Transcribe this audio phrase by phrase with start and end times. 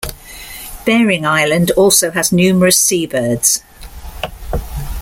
[0.83, 3.61] Bering island also has numerous seabirds.